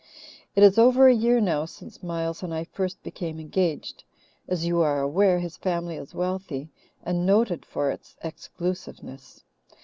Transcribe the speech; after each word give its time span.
"It 0.55 0.63
is 0.63 0.79
over 0.79 1.07
a 1.07 1.13
year 1.13 1.39
now 1.39 1.65
since 1.65 2.01
Miles 2.01 2.41
and 2.41 2.51
I 2.55 2.63
first 2.63 3.03
became 3.03 3.39
engaged. 3.39 4.03
As 4.47 4.65
you 4.65 4.81
are 4.81 4.99
aware, 4.99 5.37
his 5.37 5.57
family 5.57 5.95
is 5.95 6.15
wealthy, 6.15 6.69
and 7.03 7.23
noted 7.23 7.63
for 7.67 7.91
its 7.91 8.15
exclusiveness. 8.23 9.43